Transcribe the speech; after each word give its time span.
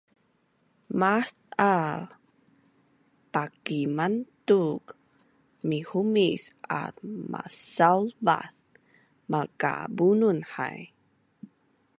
Maaz 0.99 1.29
a 1.73 1.75
pakimantuk 3.33 4.83
mihumis 5.67 6.43
at 6.81 6.95
masaulvaz 7.31 8.49
malkabunun 9.31 10.39
hai 10.53 10.79